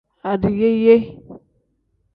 [0.31, 0.95] Adiyeeye.